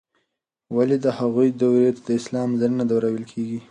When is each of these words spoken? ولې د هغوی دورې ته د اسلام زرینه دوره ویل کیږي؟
ولې 0.75 0.97
د 1.05 1.07
هغوی 1.17 1.49
دورې 1.61 1.89
ته 1.95 2.01
د 2.07 2.09
اسلام 2.19 2.49
زرینه 2.59 2.83
دوره 2.91 3.07
ویل 3.11 3.25
کیږي؟ 3.33 3.59